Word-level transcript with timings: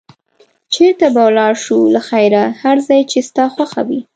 چېرته 0.73 1.05
به 1.13 1.21
ولاړ 1.27 1.53
شو 1.63 1.77
له 1.95 2.01
خیره؟ 2.09 2.43
هر 2.61 2.77
ځای 2.87 3.01
چې 3.11 3.17
ستا 3.27 3.43
خوښ 3.53 3.71
وي. 3.87 3.99